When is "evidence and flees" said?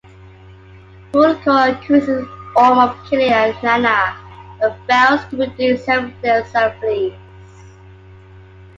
5.87-7.13